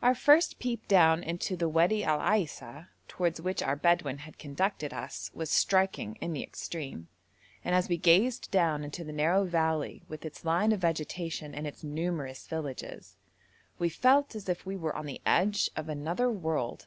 [0.00, 4.94] Our first peep down into the Wadi Al Aisa, towards which our Bedouin had conducted
[4.94, 7.08] us, was striking in the extreme,
[7.62, 11.66] and as we gazed down into the narrow valley, with its line of vegetation and
[11.66, 13.18] its numerous villages,
[13.78, 16.86] we felt as if we were on the edge of another world.